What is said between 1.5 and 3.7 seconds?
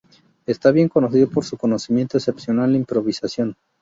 conocimiento excepcional en improvisación.